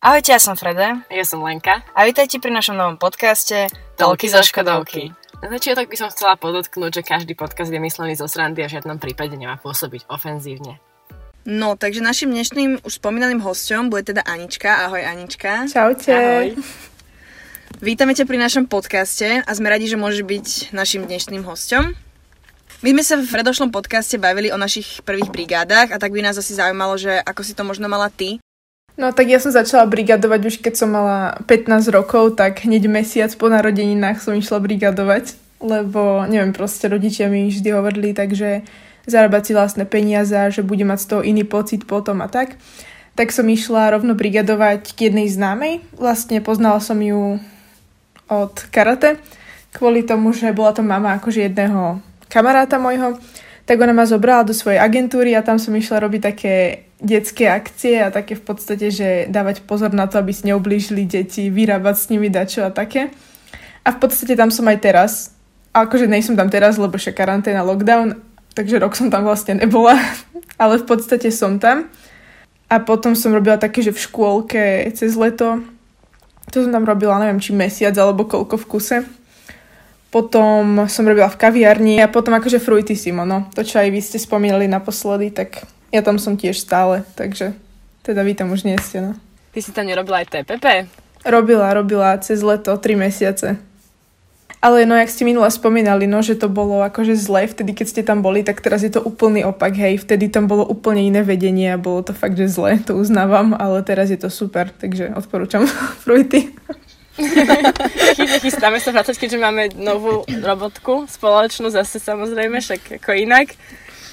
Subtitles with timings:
[0.00, 1.04] Ahojte, ja som Frede.
[1.12, 1.84] Ja som Lenka.
[1.92, 3.68] A vítajte pri našom novom podcaste
[4.00, 5.12] Tolky zo Škodovky.
[5.44, 8.80] Na začiatok by som chcela podotknúť, že každý podcast je myslený zo srandy a v
[8.80, 10.80] žiadnom prípade nemá pôsobiť ofenzívne.
[11.44, 14.88] No, takže našim dnešným už spomínaným hosťom bude teda Anička.
[14.88, 15.68] Ahoj Anička.
[15.68, 16.16] Čaute.
[16.16, 16.48] Ahoj.
[17.84, 21.92] Vítame ťa pri našom podcaste a sme radi, že môže byť našim dnešným hosťom.
[22.80, 26.40] My sme sa v predošlom podcaste bavili o našich prvých brigádach a tak by nás
[26.40, 28.40] asi zaujímalo, že ako si to možno mala ty.
[28.98, 33.30] No tak ja som začala brigadovať už keď som mala 15 rokov, tak hneď mesiac
[33.38, 38.66] po narodeninách som išla brigadovať, lebo neviem, proste rodičia mi vždy hovorili, takže
[39.06, 42.58] zarábať si vlastné peniaze že bude mať z toho iný pocit potom a tak.
[43.18, 45.82] Tak som išla rovno brigadovať k jednej známej.
[45.98, 47.42] Vlastne poznala som ju
[48.30, 49.18] od karate,
[49.74, 51.98] kvôli tomu, že bola to mama akože jedného
[52.30, 53.18] kamaráta môjho,
[53.66, 56.54] tak ona ma zobrala do svojej agentúry a tam som išla robiť také
[57.00, 61.48] detské akcie a také v podstate, že dávať pozor na to, aby si neublížili deti,
[61.48, 63.10] vyrábať s nimi dačo a také.
[63.82, 65.12] A v podstate tam som aj teraz.
[65.72, 68.20] A akože nejsem tam teraz, lebo však karanténa, lockdown,
[68.52, 69.96] takže rok som tam vlastne nebola,
[70.62, 71.88] ale v podstate som tam.
[72.70, 75.58] A potom som robila také, že v škôlke cez leto
[76.50, 78.98] to som tam robila, neviem, či mesiac alebo koľko v kuse.
[80.10, 83.46] Potom som robila v kaviarni a potom akože Fruitissimo, no.
[83.54, 87.54] To, čo aj vy ste spomínali naposledy, tak ja tam som tiež stále, takže
[88.06, 89.12] teda vy tam už nie ste, no.
[89.50, 90.86] Ty si tam nerobila aj TPP?
[91.26, 93.58] Robila, robila cez leto, 3 mesiace.
[94.60, 98.02] Ale no, jak ste minule spomínali, no, že to bolo akože zle vtedy, keď ste
[98.04, 99.96] tam boli, tak teraz je to úplný opak, hej.
[99.96, 103.80] Vtedy tam bolo úplne iné vedenie a bolo to fakt, že zle, to uznávam, ale
[103.80, 105.64] teraz je to super, takže odporúčam
[106.04, 106.52] fruity.
[108.44, 113.56] Chystáme sa vrácať, keďže máme novú robotku spoločnú, zase samozrejme, však ako inak.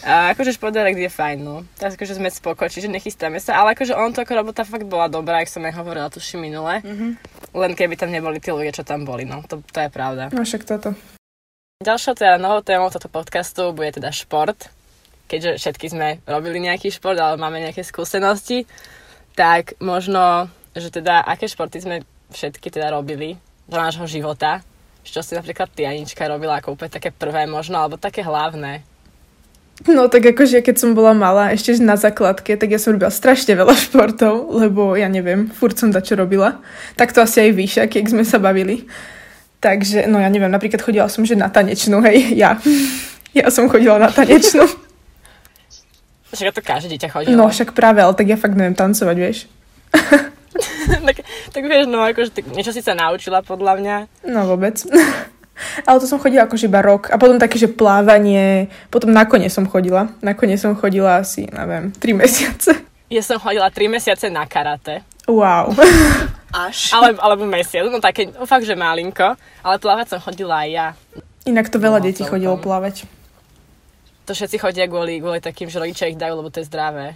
[0.07, 1.67] A akože špodarek je fajn, no.
[1.75, 3.59] Tak akože sme spoko, čiže nechystáme sa.
[3.59, 6.79] Ale akože on to ako robota fakt bola dobrá, ak som aj hovorila tuším minule.
[6.79, 7.11] Mm-hmm.
[7.51, 9.43] Len keby tam neboli tí ľudia, čo tam boli, no.
[9.51, 10.31] To, to je pravda.
[10.31, 10.95] No však toto.
[11.83, 14.71] Ďalšou teda novou témou tohto podcastu bude teda šport.
[15.27, 18.63] Keďže všetky sme robili nejaký šport, ale máme nejaké skúsenosti,
[19.35, 21.95] tak možno, že teda aké športy sme
[22.31, 23.35] všetky teda robili
[23.67, 24.63] do nášho života.
[25.03, 28.87] Čo si napríklad ty, Anička, robila ako úplne také prvé možno, alebo také hlavné.
[29.85, 33.53] No tak akože keď som bola malá, ešte na základke, tak ja som robila strašne
[33.53, 36.57] veľa športov, lebo ja neviem, furt som čo robila.
[36.97, 38.89] Tak to asi aj vyššia, keď sme sa bavili.
[39.61, 42.57] Takže, no ja neviem, napríklad chodila som že na tanečnú, hej, ja.
[43.35, 44.65] Ja som chodila na tanečnú.
[46.33, 47.37] Však to každé dieťa chodilo.
[47.37, 49.37] No však práve, ale tak ja fakt neviem tancovať, vieš.
[51.07, 51.23] tak,
[51.53, 53.95] tak vieš, no akože ty, niečo si sa naučila podľa mňa.
[54.27, 54.83] No vôbec.
[55.85, 57.09] Ale to som chodila akože iba rok.
[57.09, 58.69] A potom také, že plávanie.
[58.93, 60.09] Potom na kone som chodila.
[60.21, 62.71] Na kone som chodila asi, neviem, 3 mesiace.
[63.07, 65.01] Ja som chodila 3 mesiace na karate.
[65.27, 65.75] Wow.
[66.67, 66.95] Až.
[66.95, 69.35] Ale, alebo mesiac, no také, no fakt, že malinko.
[69.63, 70.87] Ale plávať som chodila aj ja.
[71.43, 73.07] Inak to veľa No, detí chodilo plávať.
[74.27, 77.15] To všetci chodia kvôli, kvôli takým, že rodičia ich dajú, lebo to je zdravé.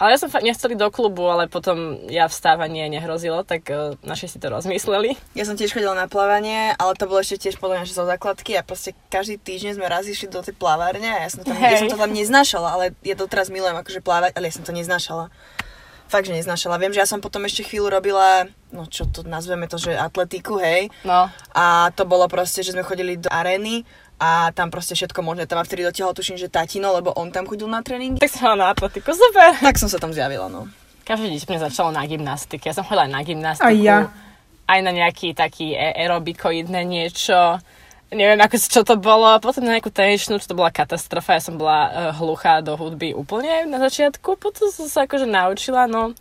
[0.00, 4.32] Ale ja som fakt nechceli do klubu, ale potom ja vstávanie nehrozilo, tak uh, naši
[4.32, 5.12] si to rozmysleli.
[5.36, 8.08] Ja som tiež chodila na plávanie, ale to bolo ešte tiež podľa mňa, že zo
[8.08, 11.52] základky a proste každý týždeň sme raz išli do tej plávárne a ja som, tam,
[11.52, 11.84] ja Hej.
[11.84, 15.28] som to tam neznášala, ale ja doteraz milujem akože plávať, ale ja som to neznášala.
[16.10, 16.80] Fakt, že neznášala.
[16.80, 20.58] Viem, že ja som potom ešte chvíľu robila, no čo to nazveme to, že atletiku,
[20.58, 20.90] hej.
[21.06, 23.86] No, A to bolo proste, že sme chodili do arény
[24.20, 25.48] a tam proste všetko možné.
[25.48, 28.20] Tam ma vtedy dotiahol, tuším, že tatino, lebo on tam chodil na tréningy.
[28.20, 29.56] tak som mala na atletiku, super.
[29.56, 30.68] Tak som sa tam zjavila, no.
[31.08, 32.68] Každé dieťa mne začalo na gymnastike.
[32.68, 33.72] Ja som chodila aj na gymnastiku.
[33.72, 34.12] Aj ja.
[34.68, 37.58] Aj na nejaký taký e- aerobikoidné niečo.
[38.12, 39.26] Neviem, ako, čo to bolo.
[39.40, 41.40] Potom na nejakú tanečnú, čo to bola katastrofa.
[41.40, 44.36] Ja som bola uh, hluchá do hudby úplne na začiatku.
[44.36, 46.12] Potom som sa akože naučila, no.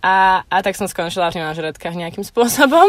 [0.00, 2.86] A, a tak som skončila v manažeretkách nejakým spôsobom.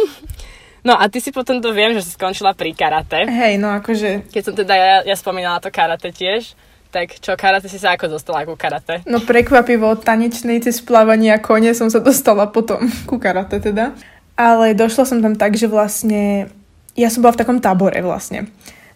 [0.84, 3.28] No a ty si potom to viem, že si skončila pri karate.
[3.28, 4.32] Hej, no akože...
[4.32, 6.56] Keď som teda ja, ja spomínala to karate tiež,
[6.90, 9.06] tak čo, karate si sa ako dostala ku karate?
[9.06, 13.94] No prekvapivo od tanečnej cez plávanie a kone som sa dostala potom ku karate teda.
[14.40, 16.48] Ale došla som tam tak, že vlastne...
[16.96, 18.50] Ja som bola v takom tábore vlastne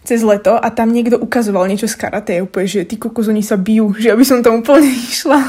[0.04, 2.44] cez leto a tam niekto ukazoval niečo z karate.
[2.44, 5.40] Úplne, že ty kokos, oni sa bijú, že aby som tam úplne išla.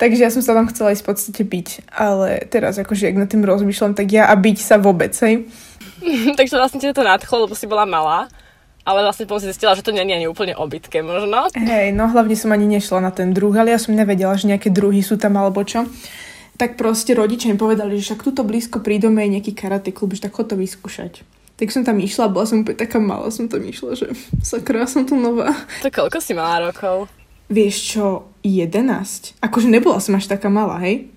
[0.00, 1.68] Takže ja som sa tam chcela ísť v podstate byť.
[1.92, 5.44] Ale teraz akože, ak nad tým rozmýšľam, tak ja a byť sa vôbec, hej.
[6.40, 8.32] Takže vlastne ťa to nadchlo, lebo si bola malá.
[8.80, 11.52] Ale vlastne potom si zistila, že to nie je ani úplne obytké možno.
[11.52, 14.72] Hej, no hlavne som ani nešla na ten druh, ale ja som nevedela, že nejaké
[14.72, 15.84] druhy sú tam alebo čo.
[16.56, 20.16] Tak proste rodičia mi povedali, že však tuto blízko pri dome je nejaký karate klub,
[20.16, 21.20] že tak chod to vyskúšať.
[21.60, 25.04] Tak som tam išla, bola som úplne taká malá, som tam išla, že sakra, som
[25.04, 25.52] tu nová.
[25.84, 27.12] To koľko si mala rokov?
[27.52, 29.40] Vieš čo, 11?
[29.40, 31.08] Akože nebola som až taká malá, hej?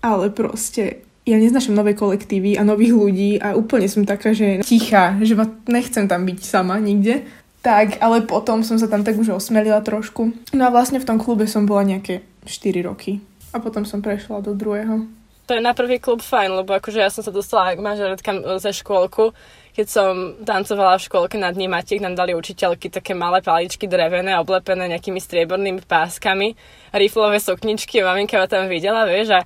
[0.00, 5.20] Ale proste ja neznašam nové kolektívy a nových ľudí a úplne som taká, že tichá,
[5.20, 7.22] že ma nechcem tam byť sama nikde.
[7.60, 10.32] Tak, ale potom som sa tam tak už osmelila trošku.
[10.56, 13.20] No a vlastne v tom klube som bola nejaké 4 roky.
[13.52, 15.04] A potom som prešla do druhého.
[15.44, 18.70] To je na prvý klub fajn, lebo akože ja som sa dostala k mažoretkám ze
[18.70, 19.36] škôlku,
[19.70, 20.12] keď som
[20.42, 25.22] tancovala v škôlke na Dni Matiek, nám dali učiteľky také malé paličky drevené, oblepené nejakými
[25.22, 26.58] striebornými páskami,
[26.90, 29.40] riflové sukničky maminka ma tam videla, vieš, a,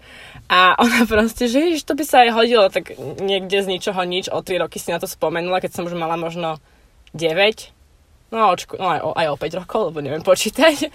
[0.49, 4.33] a ona proste, že ježiš, to by sa aj hodilo, tak niekde z ničoho nič,
[4.33, 6.57] o 3 roky si na to spomenula, keď som už mala možno
[7.13, 10.89] 9, no, očku, no aj, o, aj o 5 rokov, lebo neviem počítať,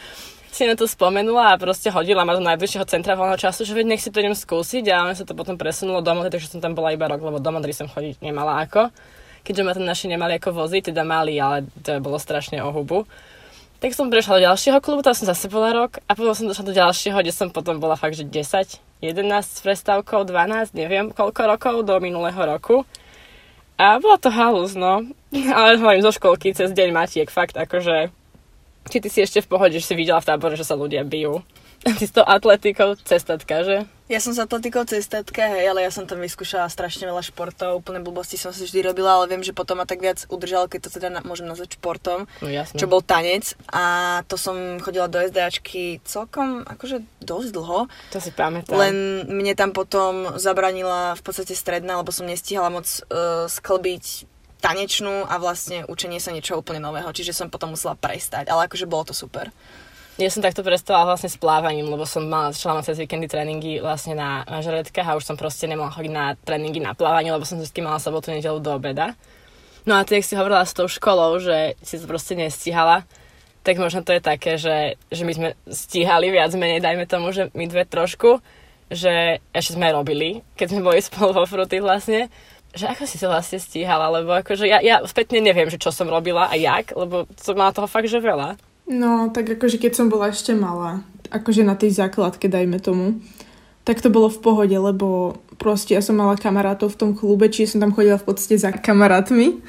[0.51, 3.85] si na to spomenula a proste hodila ma do najbližšieho centra voľného času, že veď
[3.95, 6.59] nech si to idem skúsiť a ono sa to potom presunulo do Modry, takže som
[6.59, 8.89] tam bola iba rok, lebo do Modry som chodiť nemala ako.
[9.45, 12.71] Keďže ma tam naši nemali ako voziť, teda mali, ale to bolo strašne o.
[13.79, 16.67] Tak som prešla do ďalšieho klubu, tam som zase bola rok a potom som došla
[16.67, 21.41] do ďalšieho, kde som potom bola fakt, že 10, 11 s prestávkou, 12, neviem koľko
[21.47, 22.83] rokov do minulého roku.
[23.79, 25.07] A bolo to halus, no.
[25.55, 28.18] Ale hovorím zo školky cez deň Matiek, fakt akože...
[28.85, 31.43] Či ty si ešte v pohode, že si videla v tábore, že sa ľudia bijú.
[31.79, 33.77] Ty s tou atletikou cestatka, že?
[34.07, 38.01] Ja som s atletikou cestatka, hej, ale ja som tam vyskúšala strašne veľa športov, úplne
[38.01, 40.99] blbosti som si vždy robila, ale viem, že potom ma tak viac udržalo, keď to
[40.99, 42.75] teda na, môžem nazvať športom, No jasne.
[42.75, 43.83] čo bol tanec a
[44.25, 48.75] to som chodila do SDAčky celkom akože dosť dlho, To si pamätám.
[48.75, 48.95] len
[49.29, 54.25] mne tam potom zabranila v podstate stredná, lebo som nestihala moc uh, sklbiť
[54.59, 58.85] tanečnú a vlastne učenie sa niečo úplne nového, čiže som potom musela prestať, ale akože
[58.85, 59.47] bolo to super.
[60.19, 63.79] Ja som takto prestala vlastne s plávaním, lebo som mala, začala mať cez víkendy tréningy
[63.79, 67.47] vlastne na, na žretkách a už som proste nemohla chodiť na tréningy na plávanie, lebo
[67.47, 69.15] som vždy mala sobotu, nedelu do obeda.
[69.87, 73.07] No a ty, si hovorila s tou školou, že si to proste nestihala,
[73.63, 77.47] tak možno to je také, že, že my sme stíhali viac menej, dajme tomu, že
[77.55, 78.43] my dve trošku,
[78.91, 82.27] že ešte sme robili, keď sme boli spolu vo fruty vlastne,
[82.73, 86.05] že ako si to vlastne stíhala, lebo akože ja, ja spätne neviem, že čo som
[86.05, 88.61] robila a jak, lebo som mala toho fakt, že veľa.
[88.89, 93.21] No, tak akože keď som bola ešte malá, akože na tej základke, dajme tomu,
[93.85, 97.77] tak to bolo v pohode, lebo proste ja som mala kamarátov v tom klube, čiže
[97.77, 99.61] som tam chodila v podstate za kamarátmi.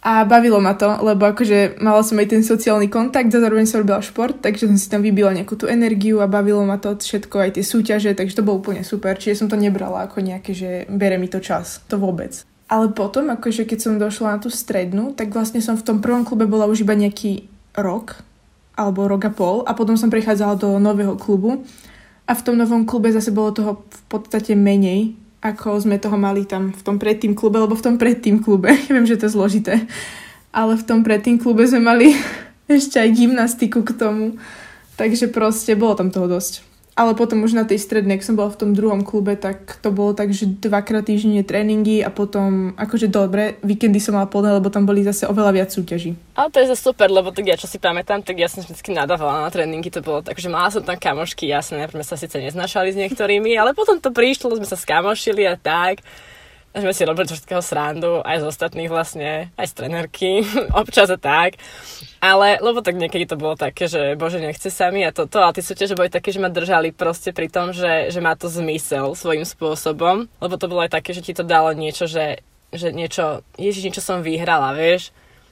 [0.00, 3.84] A bavilo ma to, lebo akože mala som aj ten sociálny kontakt a zároveň som
[3.84, 7.36] robila šport, takže som si tam vybila nejakú tú energiu a bavilo ma to všetko,
[7.36, 9.12] aj tie súťaže, takže to bolo úplne super.
[9.20, 12.32] Čiže som to nebrala ako nejaké, že bere mi to čas, to vôbec.
[12.72, 16.24] Ale potom, akože keď som došla na tú strednú, tak vlastne som v tom prvom
[16.24, 17.44] klube bola už iba nejaký
[17.76, 18.24] rok,
[18.80, 21.60] alebo rok a pol a potom som prechádzala do nového klubu
[22.24, 26.44] a v tom novom klube zase bolo toho v podstate menej, ako sme toho mali
[26.44, 29.34] tam v tom predtým klube, lebo v tom predtým klube, ja viem, že to je
[29.36, 29.74] zložité,
[30.52, 32.12] ale v tom predtým klube sme mali
[32.68, 34.38] ešte aj gymnastiku k tomu,
[35.00, 36.69] takže proste bolo tam toho dosť.
[37.00, 39.88] Ale potom už na tej strednej, keď som bola v tom druhom klube, tak to
[39.88, 44.68] bolo tak, že dvakrát týždenne tréningy a potom, akože dobre, víkendy som mala plné, lebo
[44.68, 46.12] tam boli zase oveľa viac súťaží.
[46.36, 48.92] Ale to je zase super, lebo tak ja čo si pamätám, tak ja som vždy
[48.92, 52.36] nadávala na tréningy, to bolo tak, že mala som tam kamošky, jasné, sme sa síce
[52.36, 56.04] neznašali s niektorými, ale potom to prišlo, sme sa skamošili a tak.
[56.70, 60.46] Sme si robili všetkého srandu, aj z ostatných vlastne, aj z trenerky,
[60.80, 61.58] občas a tak.
[62.22, 65.56] Ale, lebo tak niekedy to bolo také, že bože, nechce sa mi a toto, ale
[65.56, 69.18] tí súťaže boli také, že ma držali proste pri tom, že, že má to zmysel
[69.18, 73.42] svojím spôsobom, lebo to bolo aj také, že ti to dalo niečo, že, že niečo,
[73.58, 75.10] ježiš, niečo som vyhrala, vieš,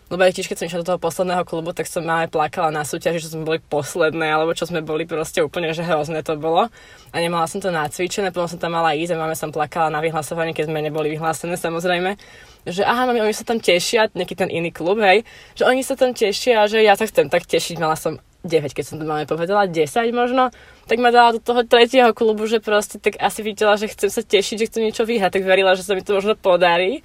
[0.08, 2.80] lebo aj tiež, keď som išla do toho posledného klubu, tak som máme plakala na
[2.80, 6.72] súťaži, že sme boli posledné, alebo čo sme boli proste úplne, že hrozné to bolo.
[7.12, 10.00] A nemala som to nacvičené, potom som tam mala ísť a máme som plakala na
[10.00, 12.16] vyhlasovanie, keď sme neboli vyhlásené samozrejme.
[12.64, 15.92] Že aha, mami, oni sa tam tešia, nejaký ten iný klub, hej, že oni sa
[15.92, 18.16] tam tešia, že ja sa chcem tak tešiť, mala som
[18.48, 19.84] 9, keď som to máme povedala, 10
[20.16, 20.48] možno,
[20.88, 24.24] tak ma dala do toho tretieho klubu, že proste tak asi videla, že chcem sa
[24.24, 27.04] tešiť, že chcem niečo vyhrať, tak verila, že sa mi to možno podarí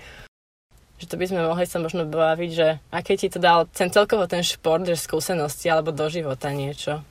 [0.99, 4.29] že to by sme mohli sa možno baviť, že aké ti to dal ten celkovo
[4.29, 7.01] ten šport, že skúsenosti alebo do života niečo.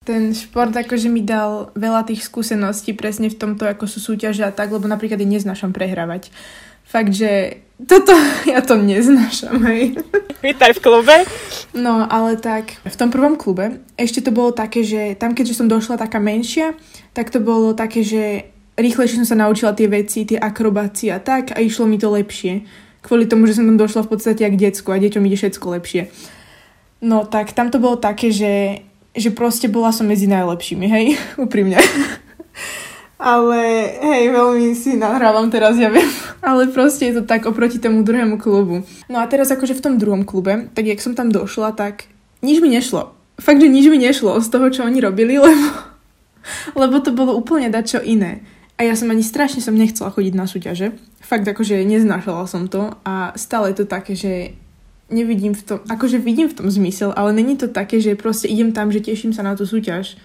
[0.00, 4.52] Ten šport akože mi dal veľa tých skúseností presne v tomto, ako sú súťaže a
[4.54, 6.32] tak, lebo napríklad ja neznášam prehrávať.
[6.88, 8.16] Fakt, že toto
[8.52, 10.00] ja to neznášam, hej.
[10.40, 11.16] Vítaj v klube.
[11.76, 15.68] No, ale tak v tom prvom klube ešte to bolo také, že tam keďže som
[15.68, 16.72] došla taká menšia,
[17.12, 18.48] tak to bolo také, že
[18.80, 22.64] rýchlejšie som sa naučila tie veci, tie akrobácie a tak a išlo mi to lepšie
[23.00, 26.12] kvôli tomu, že som tam došla v podstate jak decku a deťom ide všetko lepšie.
[27.00, 28.84] No tak tam to bolo také, že,
[29.16, 31.04] že proste bola som medzi najlepšími, hej,
[31.44, 31.80] úprimne.
[33.20, 33.60] Ale
[34.00, 36.08] hej, veľmi si nahrávam teraz, ja viem.
[36.40, 38.80] Ale proste je to tak oproti tomu druhému klubu.
[39.12, 42.08] No a teraz akože v tom druhom klube, tak jak som tam došla, tak
[42.40, 43.12] nič mi nešlo.
[43.36, 45.68] Fakt, že nič mi nešlo z toho, čo oni robili, lebo,
[46.76, 48.40] lebo to bolo úplne dačo iné.
[48.80, 50.96] A ja som ani strašne som nechcela chodiť na súťaže.
[51.20, 54.56] Fakt akože neznášala som to a stále je to také, že
[55.12, 58.72] nevidím v tom, akože vidím v tom zmysel, ale není to také, že proste idem
[58.72, 60.16] tam, že teším sa na tú súťaž,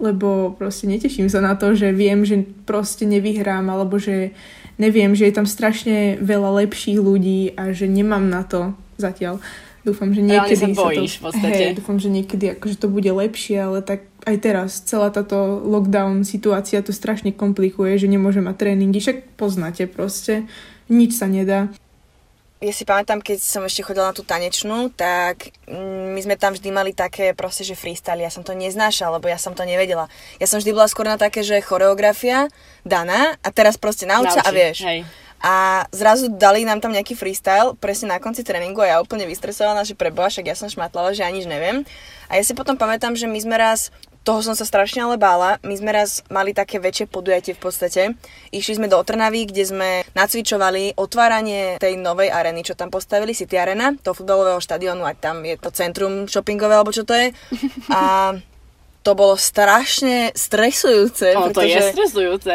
[0.00, 4.32] lebo proste neteším sa na to, že viem, že proste nevyhrám, alebo že
[4.80, 9.36] neviem, že je tam strašne veľa lepších ľudí a že nemám na to zatiaľ.
[9.82, 11.44] Dúfam, že niekedy sa, bojíš, sa to...
[11.44, 16.22] Hej, dúfam, že niekedy akože to bude lepšie, ale tak aj teraz celá táto lockdown
[16.22, 20.46] situácia to strašne komplikuje, že nemôžem mať tréningy, však poznáte proste,
[20.86, 21.70] nič sa nedá
[22.62, 26.54] ja si pamätám, keď som ešte chodila na tú tanečnú, tak mm, my sme tam
[26.54, 28.22] vždy mali také proste, že freestyle.
[28.22, 30.06] Ja som to neznášala, lebo ja som to nevedela.
[30.38, 32.46] Ja som vždy bola skôr na také, že choreografia
[32.86, 34.78] daná a teraz proste nauča Nauči, a vieš.
[34.86, 35.02] Hej.
[35.42, 35.54] A
[35.90, 39.98] zrazu dali nám tam nejaký freestyle presne na konci tréningu a ja úplne vystresovaná, že
[39.98, 41.82] preboha, však ja som šmatlala, že ja nič neviem.
[42.30, 43.90] A ja si potom pamätám, že my sme raz
[44.22, 45.58] toho som sa strašne ale bála.
[45.66, 48.02] My sme raz mali také väčšie podujatie v podstate.
[48.54, 53.58] Išli sme do Otrnavy, kde sme nacvičovali otváranie tej novej areny, čo tam postavili, City
[53.58, 57.34] Arena, toho futbalového štadionu, ať tam je to centrum shoppingové, alebo čo to je.
[57.90, 58.32] A
[59.06, 61.34] to bolo strašne stresujúce.
[61.34, 61.58] O, pretože...
[61.58, 62.54] to je stresujúce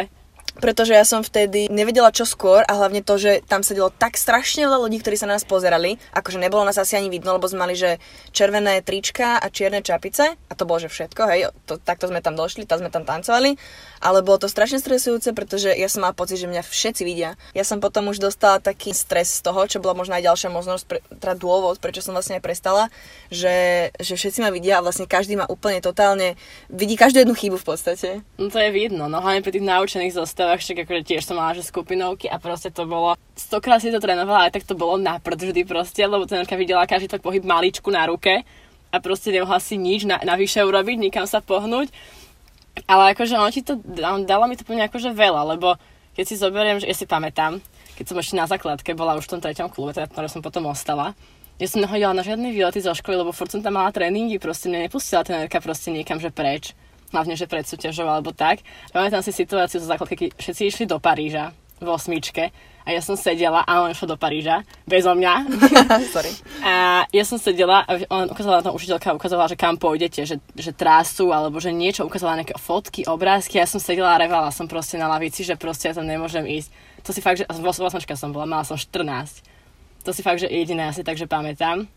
[0.57, 4.65] pretože ja som vtedy nevedela čo skôr a hlavne to, že tam sedelo tak strašne
[4.65, 7.63] veľa ľudí, ktorí sa na nás pozerali, akože nebolo nás asi ani vidno, lebo sme
[7.69, 8.01] mali, že
[8.33, 12.33] červené trička a čierne čapice a to bolo, že všetko, hej, to, takto sme tam
[12.33, 13.55] došli, tam sme tam tancovali,
[14.01, 17.37] ale bolo to strašne stresujúce, pretože ja som mala pocit, že mňa všetci vidia.
[17.53, 20.83] Ja som potom už dostala taký stres z toho, čo bola možno aj ďalšia možnosť,
[20.89, 22.83] pre, teda dôvod, prečo som vlastne aj prestala,
[23.29, 26.33] že, že všetci ma vidia a vlastne každý ma úplne totálne
[26.71, 28.09] vidí každú jednu chybu v podstate.
[28.41, 31.35] No to je vidno, no hlavne pri tých naučených zostav školách, však akože tiež som
[31.35, 34.95] mala že skupinovky a proste to bolo, stokrát si to trénovala, ale tak to bolo
[34.95, 38.47] na vždy proste, lebo trenérka videla každý tak pohyb maličku na ruke
[38.87, 41.91] a proste nemohla si nič na, navyše urobiť, nikam sa pohnúť.
[42.87, 43.75] Ale akože on ti to,
[44.23, 45.75] dalo mi to úplne akože veľa, lebo
[46.15, 47.59] keď si zoberiem, že ja si pamätám,
[47.99, 50.69] keď som ešte na základke bola už v tom treťom klube, teda, ktoré som potom
[50.69, 51.17] ostala,
[51.57, 54.69] ja som nehodila na žiadne výlety zo školy, lebo furt som tam mala tréningy, proste
[54.69, 56.77] mňa nepustila trenérka proste niekam, že preč
[57.11, 58.63] hlavne, že pred súťažou alebo tak.
[58.91, 62.49] Pamätám si situáciu zo základky, keď všetci išli do Paríža v osmičke
[62.87, 65.33] a ja som sedela a on išiel do Paríža, bezo mňa.
[66.15, 66.31] Sorry.
[66.63, 70.71] A ja som sedela a on ukazovala tam učiteľka, ukazovala, že kam pôjdete, že, že
[70.71, 74.71] trásu alebo že niečo, ukazovala nejaké fotky, obrázky a ja som sedela a revala som
[74.71, 76.71] proste na lavici, že proste ja tam nemôžem ísť.
[77.03, 79.43] To si fakt, že v osmička som bola, mala som 14.
[80.07, 81.91] To si fakt, že jediné asi takže pamätám.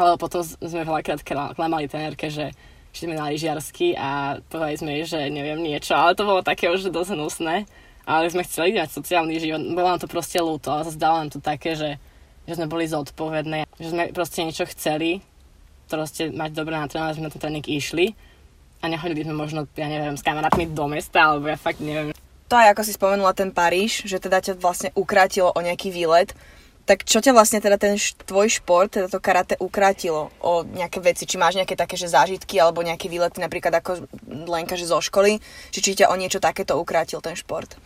[0.00, 1.20] Ale potom sme veľakrát
[1.52, 2.56] klamali trenérke, že
[2.92, 6.68] že sme na lyžiarsky a povedali sme jej, že neviem niečo, ale to bolo také
[6.68, 7.64] už dosť hnusné.
[8.02, 11.30] Ale sme chceli mať sociálny život, bolo nám to proste ľúto, ale zase dalo nám
[11.30, 12.02] to také, že,
[12.50, 15.22] že sme boli zodpovedné, že sme proste niečo chceli,
[15.86, 18.18] proste mať dobré na tréning, sme na ten tréning išli
[18.82, 22.10] a nechodili sme možno, ja neviem, s kamarátmi do mesta, alebo ja fakt neviem.
[22.50, 26.34] To aj ako si spomenula ten Paríž, že teda ťa vlastne ukrátilo o nejaký výlet,
[26.82, 30.98] tak čo ťa vlastne teda ten š- tvoj šport, teda to karate ukrátilo o nejaké
[30.98, 31.24] veci?
[31.30, 34.10] Či máš nejaké také, že zážitky alebo nejaké výlety napríklad ako
[34.50, 35.38] Lenka, že zo školy?
[35.70, 37.78] Či či ťa o niečo takéto ukrátil ten šport?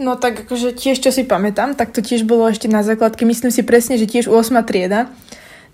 [0.00, 3.28] No tak akože tiež, čo si pamätám, tak to tiež bolo ešte na základke.
[3.28, 4.56] Myslím si presne, že tiež 8.
[4.64, 5.12] trieda,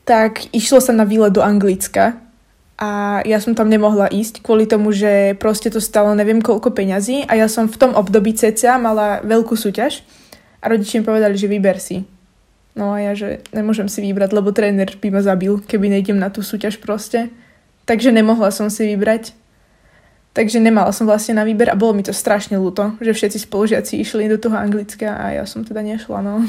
[0.03, 2.19] tak išlo sa na výlet do Anglicka
[2.75, 7.23] a ja som tam nemohla ísť kvôli tomu, že proste to stalo neviem koľko peňazí
[7.31, 10.03] a ja som v tom období ceca mala veľkú súťaž
[10.59, 12.18] a rodičia mi povedali, že vyber si
[12.79, 16.31] No a ja, že nemôžem si vybrať, lebo tréner by ma zabil, keby nejdem na
[16.31, 17.27] tú súťaž proste.
[17.91, 19.35] Takže nemohla som si vybrať.
[20.31, 23.99] Takže nemala som vlastne na výber a bolo mi to strašne ľúto, že všetci spolužiaci
[23.99, 26.47] išli do toho Anglicka a ja som teda nešla, no.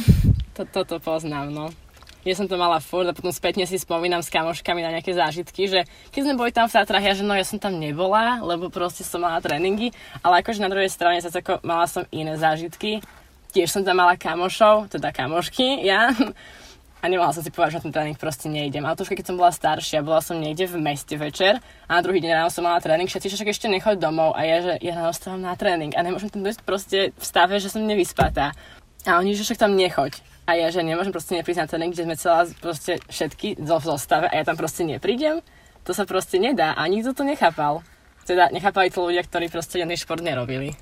[0.53, 1.73] Toto to poznám, no.
[2.21, 5.65] Ja som to mala furt a potom spätne si spomínam s kamoškami na nejaké zážitky,
[5.65, 8.69] že keď sme boli tam v Tatrach, ja že no ja som tam nebola, lebo
[8.69, 9.89] proste som mala tréningy,
[10.21, 11.31] ale akože na druhej strane sa
[11.65, 13.01] mala som iné zážitky
[13.53, 16.13] tiež som tam mala kamošov, teda kamošky, ja.
[16.99, 18.83] A nemala som si povedať, že na ten tréning proste nejdem.
[18.83, 21.55] Ale to už keď som bola staršia, bola som niekde v meste večer
[21.87, 24.59] a na druhý deň ráno som mala tréning, všetci však ešte nechoď domov a ja,
[24.59, 27.87] že ja ráno stávam na tréning a nemôžem tam dojsť proste v stave, že som
[27.87, 28.51] nevyspatá.
[29.07, 30.19] A oni, že však tam nechoď.
[30.43, 34.27] A ja, že nemôžem proste neprísť na tréning, kde sme celá proste všetky v zostave
[34.27, 35.39] a ja tam proste neprídem.
[35.87, 37.79] To sa proste nedá a nikto to nechápal.
[38.27, 40.75] Teda nechápali to ľudia, ktorí proste žiadny šport nerobili.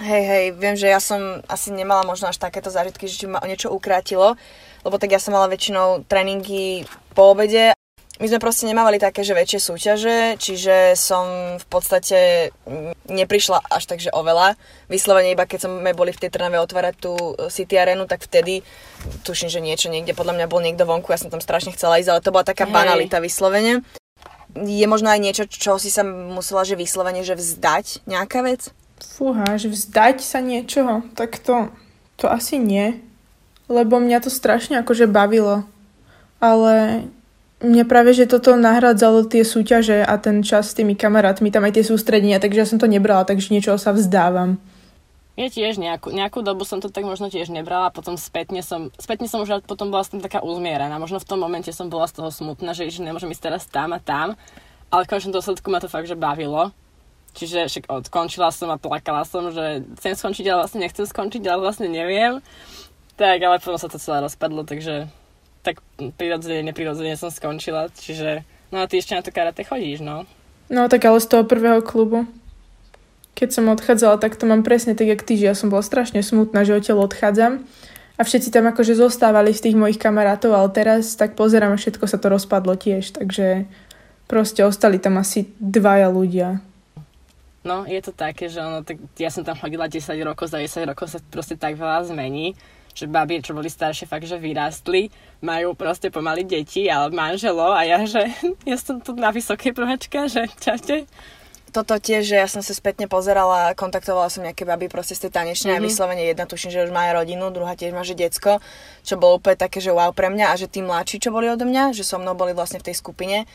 [0.00, 3.44] Hej, hej, viem, že ja som asi nemala možno až takéto zážitky, že ma o
[3.44, 4.32] niečo ukrátilo,
[4.80, 7.76] lebo tak ja som mala väčšinou tréningy po obede.
[8.16, 12.48] My sme proste nemávali také, že väčšie súťaže, čiže som v podstate
[13.12, 14.56] neprišla až tak, že oveľa.
[14.88, 17.12] Vyslovene iba keď sme boli v tej Trnave otvárať tú
[17.52, 18.64] City Arenu, tak vtedy
[19.24, 22.08] tuším, že niečo niekde, podľa mňa bol niekto vonku, ja som tam strašne chcela ísť,
[22.08, 22.72] ale to bola taká Hej.
[22.72, 23.84] banalita vyslovene.
[24.56, 28.72] Je možno aj niečo, čo si sa musela, že vyslovene, že vzdať nejaká vec?
[29.00, 31.72] Fúha, že vzdať sa niečoho, tak to,
[32.20, 33.00] to asi nie.
[33.70, 35.64] Lebo mňa to strašne akože bavilo.
[36.40, 37.06] Ale
[37.60, 41.76] mne práve, že toto nahradzalo tie súťaže a ten čas s tými kamarátmi, tam aj
[41.76, 44.56] tie sústredenia, takže ja som to nebrala, takže niečoho sa vzdávam.
[45.38, 49.24] Ja tiež nejakú, nejakú dobu som to tak možno tiež nebrala, potom spätne som, spätne
[49.24, 50.96] som už potom bola s tým taká uzmieraná.
[51.00, 53.96] Možno v tom momente som bola z toho smutná, že, že nemôžem ísť teraz tam
[53.96, 54.36] a tam,
[54.92, 56.72] ale v končnom dôsledku ma to fakt, že bavilo.
[57.30, 61.60] Čiže však odkončila som a plakala som, že chcem skončiť, ale vlastne nechcem skončiť, ale
[61.62, 62.42] vlastne neviem.
[63.14, 65.06] Tak, ale potom sa to celé rozpadlo, takže
[65.62, 65.84] tak
[66.16, 70.24] prirodzene, neprirodzene som skončila, čiže no a ty ešte na to karate chodíš, no.
[70.72, 72.24] No tak ale z toho prvého klubu.
[73.36, 76.24] Keď som odchádzala, tak to mám presne tak, jak ty, že ja som bola strašne
[76.24, 77.62] smutná, že odtiaľ odchádzam.
[78.16, 82.04] A všetci tam akože zostávali z tých mojich kamarátov, ale teraz tak pozerám a všetko
[82.04, 83.64] sa to rozpadlo tiež, takže
[84.28, 86.60] proste ostali tam asi dvaja ľudia.
[87.60, 90.88] No, je to také, že ono, tak ja som tam chodila 10 rokov, za 10
[90.88, 92.56] rokov sa proste tak veľa zmení
[92.94, 97.86] že babi, čo boli staršie, fakt, že vyrástli, majú proste pomaly deti, ale manželo a
[97.86, 98.28] ja, že
[98.70, 101.06] ja som tu na vysokej prváčka, že čaute.
[101.70, 105.38] Toto tiež, že ja som sa spätne pozerala, kontaktovala som nejaké baby proste z tej
[105.38, 105.86] tanečnej mm-hmm.
[105.86, 108.58] a vyslovene jedna tuším, že už má rodinu, druhá tiež má že decko,
[109.06, 111.62] čo bolo úplne také, že wow pre mňa a že tí mladší, čo boli odo
[111.62, 113.46] mňa, že so mnou boli vlastne v tej skupine,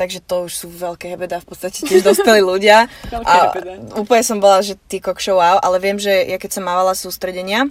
[0.00, 2.88] takže to už sú veľké hebeda, v podstate tiež dospelí ľudia.
[3.28, 3.52] a
[4.00, 7.68] úplne som bola, že ty kokšo wow, ale viem, že ja keď som mávala sústredenia,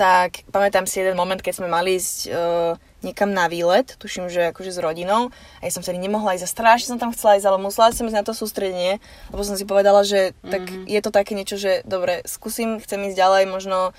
[0.00, 2.74] tak pamätám si jeden moment, keď sme mali ísť uh,
[3.04, 5.28] niekam na výlet, tuším, že akože s rodinou,
[5.60, 8.08] a ja som sa nemohla ísť a strašne som tam chcela ísť, ale musela som
[8.08, 8.98] ísť na to sústredenie,
[9.30, 10.88] lebo som si povedala, že tak mm-hmm.
[10.88, 13.92] je to také niečo, že dobre, skúsim, chcem ísť ďalej, možno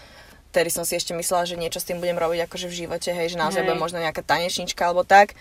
[0.51, 3.35] vtedy som si ešte myslela, že niečo s tým budem robiť akože v živote, hej,
[3.35, 5.37] že naozaj bude možno nejaká tanečnička alebo tak,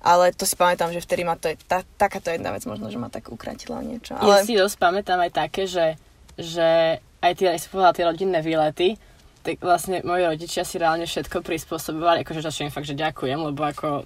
[0.00, 2.96] ale to si pamätám, že vtedy ma to je, tá, takáto jedna vec možno, že
[2.96, 4.16] ma tak ukratila niečo.
[4.16, 4.40] Ale...
[4.40, 6.00] Ja si dosť pamätám aj také, že,
[6.40, 8.96] že aj tie, si povedala, tie rodinné výlety,
[9.44, 13.40] tak vlastne moji rodičia si reálne všetko prispôsobovali, akože za čo im fakt, že ďakujem,
[13.40, 14.04] lebo ako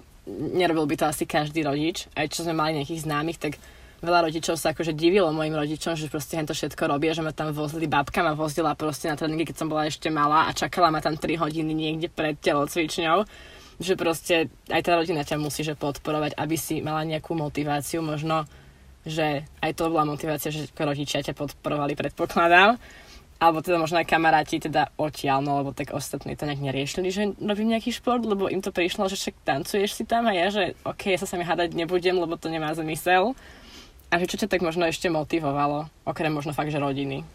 [0.55, 3.59] nerobil by to asi každý rodič, aj čo sme mali nejakých známych, tak
[4.03, 7.55] veľa rodičov sa akože divilo mojim rodičom, že proste to všetko robia, že ma tam
[7.55, 10.99] vozili, babka ma vozila proste na tréningy, keď som bola ešte malá a čakala ma
[10.99, 13.23] tam 3 hodiny niekde pred telocvičňou,
[13.79, 18.47] že proste aj tá rodina ťa musí že podporovať, aby si mala nejakú motiváciu, možno,
[19.03, 22.79] že aj to bola motivácia, že rodičia ťa podporovali, predpokladám
[23.35, 27.35] alebo teda možno aj kamaráti teda odtiaľ, no lebo tak ostatní to nejak neriešili, že
[27.35, 30.79] robím nejaký šport, lebo im to prišlo, že však tancuješ si tam a ja, že
[30.87, 33.35] ok, ja sa sa mi hádať nebudem, lebo to nemá zmysel.
[34.07, 37.27] A že čo ťa tak možno ešte motivovalo, okrem možno fakt, že rodiny?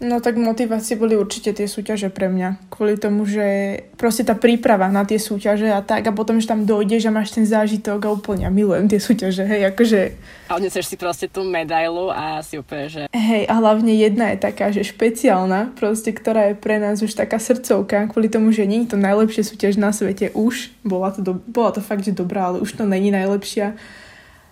[0.00, 2.72] No tak motivácie boli určite tie súťaže pre mňa.
[2.72, 6.64] Kvôli tomu, že proste tá príprava na tie súťaže a tak a potom, že tam
[6.64, 10.00] dojdeš a máš ten zážitok a úplne ja milujem tie súťaže, hej, akože...
[10.48, 13.02] A odneseš si proste tú medailu a si úplne, že...
[13.12, 17.36] Hej, a hlavne jedna je taká, že špeciálna, proste, ktorá je pre nás už taká
[17.36, 21.32] srdcovka, kvôli tomu, že nie je to najlepšia súťaž na svete už, bola to, do,
[21.44, 23.76] bola to fakt, že dobrá, ale už to není najlepšia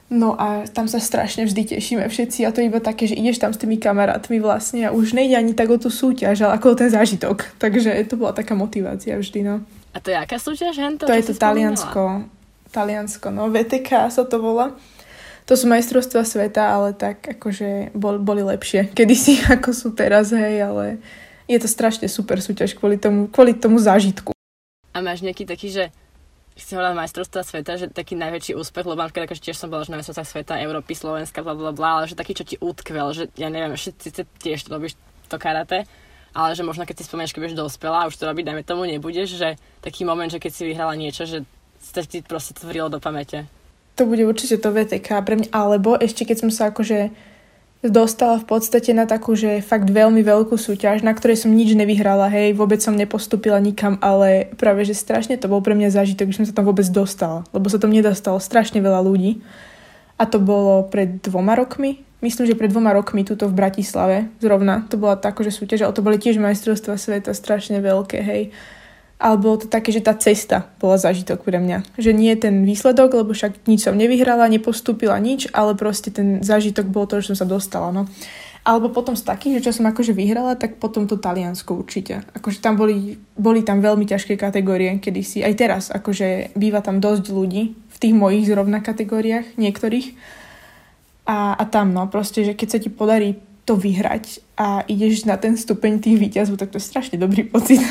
[0.08, 3.52] No a tam sa strašne vždy tešíme všetci a to iba také, že ideš tam
[3.52, 6.78] s tými kamarátmi vlastne a už nejde ani tak o tú súťaž, ale ako o
[6.80, 7.60] ten zážitok.
[7.60, 9.60] Takže to bola taká motivácia vždy, no.
[9.92, 10.80] A to je aká súťaž?
[10.80, 12.24] Hento, to je to Taliansko.
[12.72, 13.52] Taliansko, no.
[13.52, 14.72] VTK sa to volá.
[15.44, 20.64] To sú majstrovstvá sveta, ale tak akože bol, boli lepšie kedysi, ako sú teraz, hej,
[20.64, 21.04] ale
[21.48, 24.32] je to strašne super súťaž kvôli tomu, kvôli tomu zážitku.
[24.92, 25.84] A máš nejaký taký, že
[26.58, 29.94] si hovorila majstrovstva sveta, že taký najväčší úspech, lebo napríklad akože tiež som bola že
[29.94, 33.46] na sveta, Európy, Slovenska, bla, bla, bla, ale že taký, čo ti utkvel, že ja
[33.46, 34.98] neviem, všetci tiež robíš
[35.30, 35.86] to karate,
[36.34, 38.90] ale že možno keď si spomenieš, keď budeš dospelá a už to robiť, dajme tomu,
[38.90, 39.48] nebudeš, že
[39.80, 41.46] taký moment, že keď si vyhrala niečo, že
[41.78, 43.46] sa ti proste to vrilo do pamäte.
[43.98, 47.10] To bude určite to VTK pre mňa, alebo ešte keď som sa akože
[47.82, 52.26] dostala v podstate na takú, že fakt veľmi veľkú súťaž, na ktorej som nič nevyhrala,
[52.26, 56.36] hej, vôbec som nepostupila nikam, ale práve, že strašne to bol pre mňa zážitok, že
[56.42, 59.38] som sa tam vôbec dostala, lebo sa tam nedostalo strašne veľa ľudí.
[60.18, 64.82] A to bolo pred dvoma rokmi, myslím, že pred dvoma rokmi tuto v Bratislave, zrovna,
[64.90, 68.50] to bola tá akože súťaž, ale to boli tiež majstrovstvá sveta, strašne veľké, hej
[69.18, 71.98] ale bolo to také, že tá cesta bola zážitok pre mňa.
[71.98, 76.86] Že nie ten výsledok, lebo však nič som nevyhrala, nepostúpila nič, ale proste ten zážitok
[76.86, 77.90] bol to, že som sa dostala.
[77.90, 78.06] No.
[78.62, 82.22] Alebo potom z takých, že čo som akože vyhrala, tak potom to Taliansko určite.
[82.30, 85.42] Akože tam boli, boli tam veľmi ťažké kategórie kedysi.
[85.42, 90.14] Aj teraz, akože býva tam dosť ľudí v tých mojich zrovna kategóriách, niektorých.
[91.26, 93.34] A, a tam, no, proste, že keď sa ti podarí
[93.66, 97.82] to vyhrať a ideš na ten stupeň tých výťazov, tak to je strašne dobrý pocit.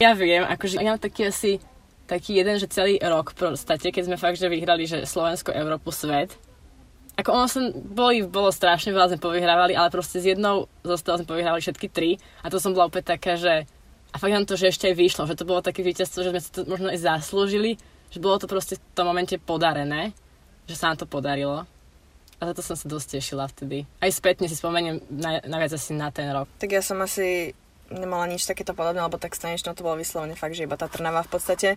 [0.00, 1.60] Ja viem, akože ja mám taký asi
[2.08, 5.92] taký jeden, že celý rok v podstate, keď sme fakt, že vyhrali, že Slovensko, Európu,
[5.94, 6.34] svet.
[7.20, 11.28] ako ono som, boli, bolo strašne veľa, sme povyhrávali, ale proste s jednou zostal sme
[11.28, 13.68] povyhrávali všetky tri a to som bola opäť taká, že
[14.10, 16.40] a fakt nám to, že ešte aj vyšlo, že to bolo také víťazstvo, že sme
[16.42, 17.78] si to možno aj zaslúžili,
[18.10, 20.10] že bolo to proste v tom momente podarené,
[20.66, 21.62] že sa nám to podarilo.
[22.40, 23.84] A za to som sa dosť tešila vtedy.
[24.00, 26.48] Aj spätne si spomeniem na, naviac asi na ten rok.
[26.56, 27.52] Tak ja som asi
[27.90, 31.26] nemala nič takéto podobné, lebo tak stanečno to bolo vyslovene fakt, že iba tá Trnava
[31.26, 31.68] v podstate.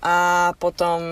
[0.00, 0.14] A
[0.62, 1.02] potom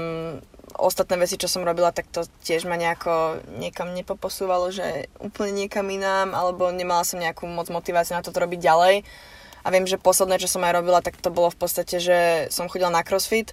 [0.79, 5.87] ostatné veci, čo som robila, tak to tiež ma nejako niekam nepoposúvalo, že úplne niekam
[5.91, 9.03] inám, alebo nemala som nejakú moc motiváciu na to robiť ďalej.
[9.67, 12.71] A viem, že posledné, čo som aj robila, tak to bolo v podstate, že som
[12.71, 13.51] chodila na crossfit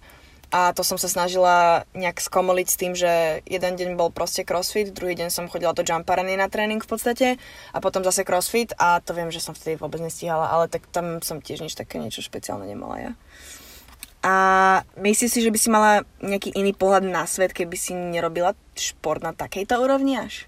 [0.54, 4.94] a to som sa snažila nejak skomoliť s tým, že jeden deň bol proste crossfit,
[4.94, 7.28] druhý deň som chodila do jump areny na tréning v podstate
[7.74, 11.26] a potom zase crossfit a to viem, že som vtedy vôbec nestíhala, ale tak tam
[11.26, 13.12] som tiež nič také niečo špeciálne nemala ja.
[14.24, 14.34] A
[14.96, 19.26] myslíš si, že by si mala nejaký iný pohľad na svet, keby si nerobila šport
[19.26, 20.46] na takejto úrovni až?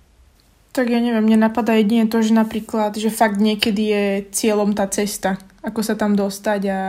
[0.72, 4.86] Tak ja neviem, mne napadá jedine to, že napríklad, že fakt niekedy je cieľom tá
[4.86, 6.80] cesta, ako sa tam dostať a,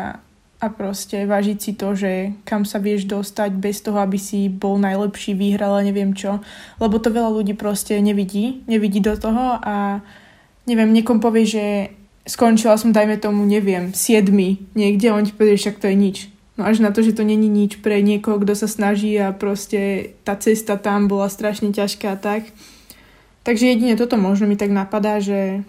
[0.67, 4.83] a proste vážiť si to, že kam sa vieš dostať bez toho, aby si bol
[4.83, 6.43] najlepší, vyhral a neviem čo.
[6.83, 10.03] Lebo to veľa ľudí proste nevidí, nevidí do toho a
[10.67, 11.65] neviem, niekom povie, že
[12.27, 16.17] skončila som, dajme tomu, neviem, siedmi niekde on ti povie, však to je nič
[16.57, 20.13] No až na to, že to není nič pre niekoho, kto sa snaží a proste
[20.25, 22.49] tá cesta tam bola strašne ťažká a tak.
[23.45, 25.63] Takže jedine toto možno mi tak napadá, že,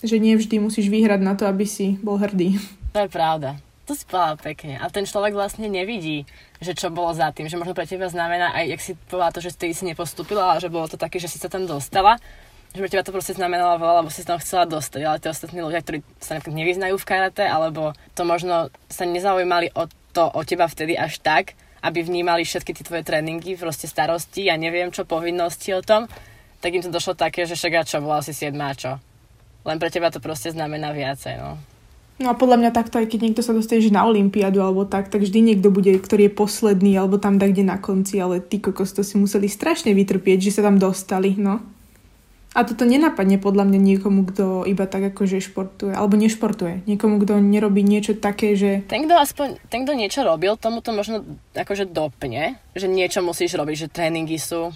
[0.00, 2.56] že nie vždy musíš vyhrať na to, aby si bol hrdý.
[2.96, 3.60] To je pravda.
[3.86, 4.82] To si povedala pekne.
[4.82, 6.26] A ten človek vlastne nevidí,
[6.58, 7.46] že čo bolo za tým.
[7.46, 10.58] Že možno pre teba znamená, aj jak si povedala to, že ty si nepostúpila, ale
[10.58, 12.18] že bolo to také, že si sa tam dostala.
[12.74, 15.00] Že pre teba to proste znamenalo veľa, lebo si tam chcela dostať.
[15.06, 19.70] Ale tí ostatní ľudia, ktorí sa napríklad nevyznajú v karate, alebo to možno sa nezaujímali
[19.78, 24.50] o to o teba vtedy až tak, aby vnímali všetky tie tvoje tréningy, proste starosti,
[24.50, 26.10] ja neviem čo, povinnosti o tom,
[26.58, 28.98] tak im to došlo také, že však čo, bola si siedma čo.
[29.62, 31.60] Len pre teba to proste znamená viacej, no.
[32.16, 35.20] No a podľa mňa takto, aj keď niekto sa dostane na Olympiádu alebo tak, tak
[35.20, 38.96] vždy niekto bude, ktorý je posledný alebo tam tak, kde na konci, ale ty kokos
[38.96, 41.60] to si museli strašne vytrpieť, že sa tam dostali, no.
[42.56, 46.88] A toto nenapadne podľa mňa niekomu, kto iba tak akože športuje, alebo nešportuje.
[46.88, 48.80] Niekomu, kto nerobí niečo také, že...
[48.88, 51.20] Ten, kto aspoň, ten, kto niečo robil, tomu to možno
[51.52, 54.72] akože dopne, že niečo musíš robiť, že tréningy sú.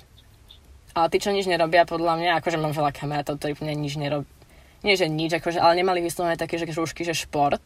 [0.92, 4.28] Ale tí, čo nič nerobia, podľa mňa, akože mám veľa kamarátov, ktorí nič nerobí.
[4.80, 7.60] Nie, že nič, akože, ale nemali vyslovené také, že žúšky, že šport.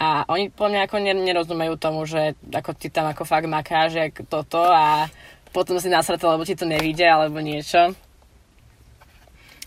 [0.00, 4.14] A oni podľa mňa ako nerozumejú tomu, že ako ty tam ako fakt makáš, jak
[4.26, 5.06] toto a
[5.54, 7.94] potom si nasrate, lebo ti to nevíde, alebo niečo.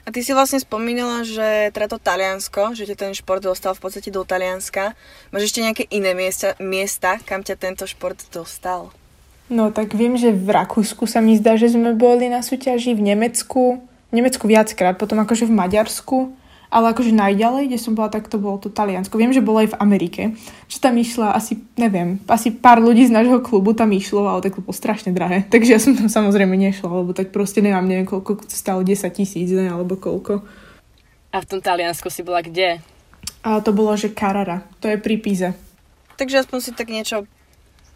[0.03, 3.83] A ty si vlastne spomínala, že teda to Taliansko, že ťa ten šport dostal v
[3.83, 4.95] podstate do Talianska.
[5.35, 8.91] Máš ešte nejaké iné miesta, miesta, kam ťa tento šport dostal?
[9.51, 13.15] No tak viem, že v Rakúsku sa mi zdá, že sme boli na súťaži, v
[13.15, 16.17] Nemecku, Nemecku viackrát, potom akože v Maďarsku
[16.67, 19.15] ale akože najďalej, kde som bola, tak to bolo to Taliansko.
[19.15, 20.21] Viem, že bolo aj v Amerike,
[20.67, 24.59] že tam išla asi, neviem, asi pár ľudí z nášho klubu tam išlo, ale tak
[24.59, 25.47] to bolo strašne drahé.
[25.53, 29.07] Takže ja som tam samozrejme nešla, lebo tak proste nemám, neviem, koľko to stalo, 10
[29.15, 30.43] tisíc, ne, alebo koľko.
[31.31, 32.83] A v tom Taliansku si bola kde?
[33.43, 35.55] A to bolo, že Carrara, to je pri Pize.
[36.19, 37.23] Takže aspoň si tak niečo...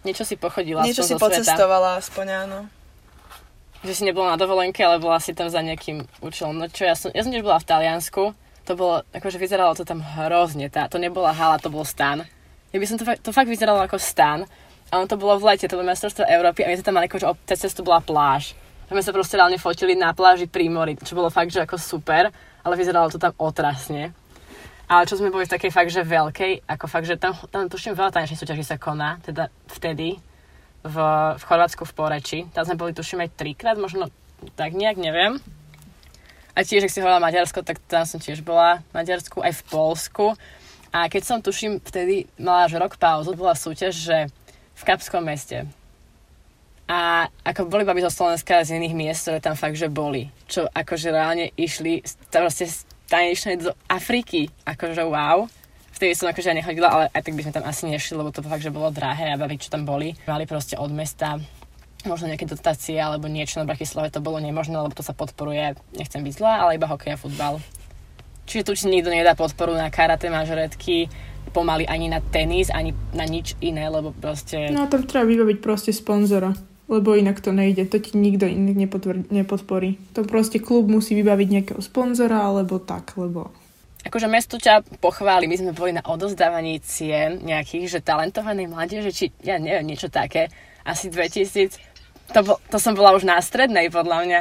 [0.01, 2.59] Niečo si pochodila Niečo si pocestovala, aspoň áno.
[3.81, 6.53] Že si nebola na dovolenke, ale bola si tam za nejakým účelom.
[6.53, 9.83] No čo, ja som, ja som tiež bola v Taliansku to bolo, akože vyzeralo to
[9.83, 12.23] tam hrozne, tá, to nebola hala, to bol stan.
[12.71, 14.45] Ja by som to, to fakt vyzeralo ako stan,
[14.91, 17.07] a on to bolo v lete, to bolo mestrovstvo Európy a my sme tam mali
[17.07, 18.53] akože cez cestu bola pláž.
[18.91, 21.79] A my sa proste reálne fotili na pláži pri mori, čo bolo fakt, že ako
[21.79, 22.27] super,
[22.59, 24.11] ale vyzeralo to tam otrasne.
[24.91, 27.95] Ale čo sme boli v takej fakt, že veľkej, ako fakt, že tam, tam tuším
[27.95, 30.19] veľa tanečných súťaží sa koná, teda vtedy
[30.81, 30.95] v,
[31.37, 32.39] v Chorvátsku v Poreči.
[32.51, 34.09] Tam sme boli tuším aj trikrát, možno
[34.57, 35.37] tak nejak, neviem.
[36.51, 39.63] A tiež, ak si hovorila Maďarsko, tak tam som tiež bola v Maďarsku, aj v
[39.71, 40.25] Polsku.
[40.91, 44.17] A keď som, tuším, vtedy mala až rok pauzu, bola súťaž, že
[44.75, 45.63] v Kapskom meste.
[46.91, 50.27] A ako boli babi zo Slovenska z iných miest, ktoré tam fakt, že boli.
[50.51, 52.67] Čo akože reálne išli, proste
[53.07, 54.51] išli do Afriky.
[54.67, 55.47] Akože wow.
[56.01, 58.65] Vtedy som akože nechodila, ale aj tak by sme tam asi nešli, lebo to fakt,
[58.65, 60.17] že bolo drahé a babi, čo tam boli.
[60.25, 61.37] Mali proste od mesta
[62.09, 66.25] možno nejaké dotácie alebo niečo na Bratislave to bolo nemožné, lebo to sa podporuje, nechcem
[66.25, 67.61] byť zlá, ale iba hokej a futbal.
[68.49, 71.05] Čiže tu nikto nedá podporu na karate, mažoretky,
[71.53, 74.73] pomaly ani na tenis, ani na nič iné, lebo proste...
[74.73, 76.57] No tam treba vybaviť proste sponzora,
[76.89, 78.73] lebo inak to nejde, to ti nikto iný
[79.29, 80.01] nepodporí.
[80.17, 83.53] To proste klub musí vybaviť nejakého sponzora, alebo tak, lebo...
[84.01, 89.25] Akože mesto ťa pochváli, my sme boli na odozdávaní cien nejakých, že talentovanej mládeže, či
[89.45, 90.49] ja neviem, niečo také,
[90.81, 91.91] asi 2000
[92.31, 94.39] to, bol, to som bola už na strednej, podľa mňa.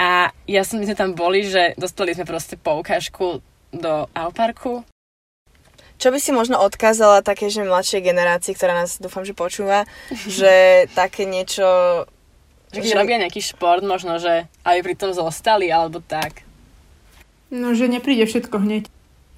[0.00, 4.86] A ja som, my sme tam boli, že dostali sme proste poukážku do Auparku.
[6.00, 9.84] Čo by si možno odkázala také, že mladšej generácii, ktorá nás dúfam, že počúva,
[10.40, 11.66] že také niečo...
[12.70, 16.46] Že keď robia nejaký šport, možno, že aby pri tom zostali, alebo tak.
[17.50, 18.82] No, že nepríde všetko hneď.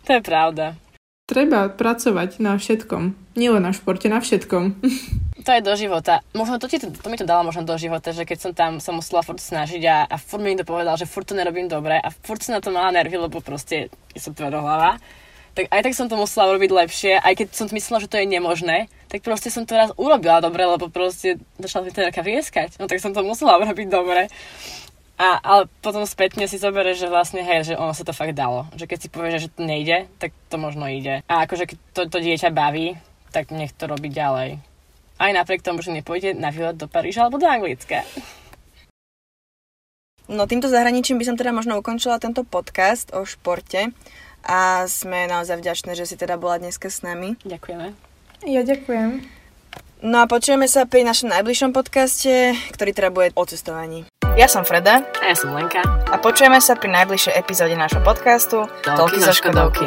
[0.05, 0.77] To je pravda.
[1.25, 3.17] Treba pracovať na všetkom.
[3.41, 4.65] Nielen na športe, na všetkom.
[5.43, 6.23] To je do života.
[6.39, 8.79] Možno to, ti, to, to mi to dalo možno do života, že keď som tam
[8.79, 11.99] sa musela furt snažiť a, a furt mi niekto povedal, že furt to nerobím dobre
[11.99, 15.03] a furt som na to mala nervy, lebo proste som tvrdohlava.
[15.59, 18.31] Tak aj tak som to musela urobiť lepšie, aj keď som myslela, že to je
[18.31, 22.79] nemožné, tak proste som to raz urobila dobre, lebo proste začala mi ten vrieskať.
[22.79, 24.31] No tak som to musela urobiť dobre.
[25.23, 28.67] A, ale potom spätne si zoberieš, že vlastne hej, že ono sa to fakt dalo.
[28.75, 31.23] Že keď si povieš, že to nejde, tak to možno ide.
[31.31, 32.99] A akože keď to, to dieťa baví,
[33.31, 34.59] tak nech to robí ďalej.
[35.23, 38.03] Aj napriek tomu, že nepôjde na výlet do Paríža alebo do Anglicka.
[40.27, 43.95] No týmto zahraničím by som teda možno ukončila tento podcast o športe
[44.43, 47.39] a sme naozaj vďačné, že si teda bola dneska s nami.
[47.47, 47.95] Ďakujeme.
[48.43, 49.42] Ja ďakujem.
[50.03, 54.03] No a počujeme sa pri našom najbližšom podcaste, ktorý teda bude o cestovaní.
[54.35, 55.07] Ja som Freda.
[55.23, 55.79] A ja som Lenka.
[56.11, 59.87] A počujeme sa pri najbližšej epizóde nášho podcastu Toľky zo Škodovky.